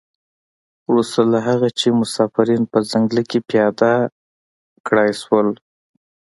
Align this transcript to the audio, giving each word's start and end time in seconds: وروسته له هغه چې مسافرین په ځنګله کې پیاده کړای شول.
وروسته 0.89 1.19
له 1.33 1.39
هغه 1.47 1.69
چې 1.79 1.87
مسافرین 2.01 2.63
په 2.71 2.79
ځنګله 2.91 3.23
کې 3.29 3.39
پیاده 3.49 3.93
کړای 4.87 5.11
شول. 5.21 5.47